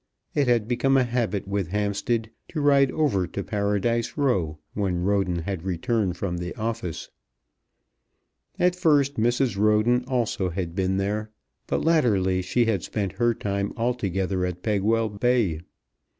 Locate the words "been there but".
10.73-11.85